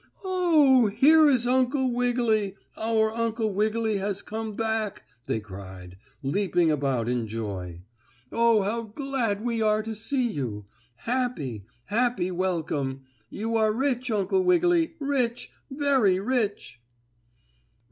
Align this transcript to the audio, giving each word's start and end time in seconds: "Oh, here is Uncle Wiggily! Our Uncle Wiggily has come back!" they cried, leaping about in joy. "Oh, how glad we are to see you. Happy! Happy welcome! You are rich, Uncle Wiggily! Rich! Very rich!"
"Oh, 0.23 0.87
here 0.87 1.29
is 1.29 1.45
Uncle 1.45 1.91
Wiggily! 1.91 2.55
Our 2.75 3.11
Uncle 3.13 3.53
Wiggily 3.53 3.97
has 3.97 4.23
come 4.23 4.55
back!" 4.55 5.03
they 5.27 5.39
cried, 5.39 5.95
leaping 6.23 6.71
about 6.71 7.07
in 7.07 7.27
joy. 7.27 7.81
"Oh, 8.31 8.63
how 8.63 8.81
glad 8.81 9.41
we 9.41 9.61
are 9.61 9.83
to 9.83 9.93
see 9.93 10.27
you. 10.27 10.65
Happy! 10.95 11.67
Happy 11.85 12.31
welcome! 12.31 13.01
You 13.29 13.55
are 13.57 13.71
rich, 13.71 14.09
Uncle 14.09 14.43
Wiggily! 14.43 14.95
Rich! 14.99 15.51
Very 15.69 16.19
rich!" 16.19 16.81